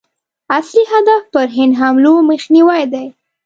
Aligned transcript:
اصلي 0.57 0.81
هدف 0.93 1.23
پر 1.33 1.47
هند 1.57 1.73
حملو 1.79 2.13
مخنیوی 2.29 2.83
دی. 2.93 3.05